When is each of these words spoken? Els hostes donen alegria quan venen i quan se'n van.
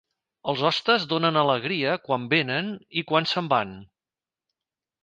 Els 0.53 0.63
hostes 0.69 1.05
donen 1.11 1.37
alegria 1.43 1.93
quan 2.09 2.27
venen 2.33 2.73
i 3.03 3.07
quan 3.13 3.31
se'n 3.35 3.53
van. 3.57 3.79